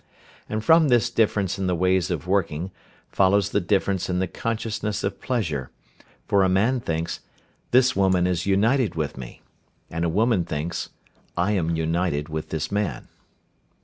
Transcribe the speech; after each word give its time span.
And 0.49 0.65
from 0.65 0.87
this 0.87 1.11
difference 1.11 1.59
in 1.59 1.67
the 1.67 1.75
ways 1.75 2.09
of 2.09 2.25
working 2.25 2.71
follows 3.11 3.51
the 3.51 3.61
difference 3.61 4.09
in 4.09 4.17
the 4.17 4.25
consciousness 4.25 5.03
of 5.03 5.21
pleasure, 5.21 5.69
for 6.27 6.41
a 6.43 6.49
man 6.49 6.79
thinks, 6.79 7.19
"this 7.69 7.95
woman 7.95 8.25
is 8.25 8.47
united 8.47 8.95
with 8.95 9.15
me," 9.15 9.43
and 9.91 10.03
a 10.03 10.09
woman 10.09 10.43
thinks, 10.43 10.89
"I 11.37 11.51
am 11.51 11.75
united 11.75 12.29
with 12.29 12.49
this 12.49 12.71
man." 12.71 13.09